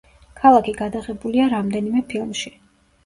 ქალაქი 0.43 0.73
გადაღებულია 0.79 1.45
რამდენიმე 1.53 2.03
ფილმში. 2.15 2.55